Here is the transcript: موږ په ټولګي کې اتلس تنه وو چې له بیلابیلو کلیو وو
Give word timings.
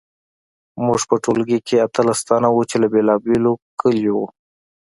موږ 0.85 1.01
په 1.09 1.15
ټولګي 1.23 1.59
کې 1.67 1.75
اتلس 1.85 2.19
تنه 2.27 2.49
وو 2.53 2.61
چې 2.69 2.75
له 2.81 2.87
بیلابیلو 2.93 3.53
کلیو 3.79 4.13
وو 4.17 4.25